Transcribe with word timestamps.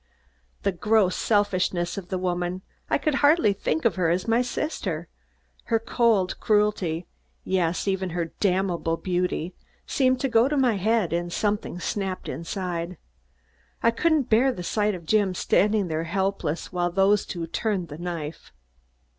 The 0.63 0.71
gross 0.71 1.15
selfishness 1.15 1.95
of 1.95 2.07
the 2.09 2.17
woman 2.17 2.63
I 2.89 2.97
could 2.97 3.13
hardly 3.21 3.53
think 3.53 3.85
of 3.85 3.97
her 3.97 4.09
as 4.09 4.27
my 4.27 4.41
sister 4.41 5.07
her 5.65 5.77
cold 5.77 6.39
cruelty, 6.39 7.05
yes, 7.43 7.87
even 7.87 8.09
her 8.09 8.33
damnable 8.39 8.97
beauty, 8.97 9.53
seemed 9.85 10.19
to 10.21 10.27
go 10.27 10.47
to 10.47 10.57
my 10.57 10.77
head 10.77 11.13
and 11.13 11.31
something 11.31 11.79
snapped 11.79 12.27
inside. 12.27 12.97
I 13.83 13.91
couldn't 13.91 14.23
bear 14.31 14.51
the 14.51 14.63
sight 14.63 14.95
of 14.95 15.05
Jim 15.05 15.35
standing 15.35 15.87
there 15.87 16.05
helpless, 16.05 16.73
while 16.73 16.89
these 16.91 17.23
two 17.23 17.45
turned 17.45 17.89
the 17.89 17.99
knife. 17.99 18.51